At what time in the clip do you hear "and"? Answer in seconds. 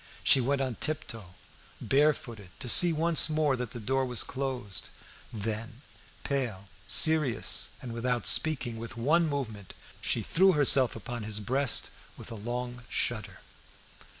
7.83-7.93